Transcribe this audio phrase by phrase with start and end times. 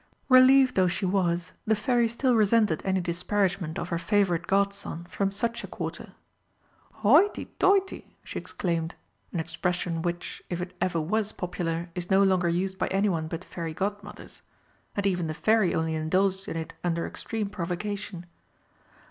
[0.29, 5.31] Relieved though she was, the Fairy still resented any disparagement of her favourite godson from
[5.31, 6.13] such a quarter.
[7.03, 8.95] "Hoity toity!" she exclaimed
[9.31, 13.43] an expression which, if it ever was popular, is no longer used by anyone but
[13.43, 14.41] Fairy Godmothers
[14.97, 18.25] and even the Fairy only indulged in it under extreme provocation.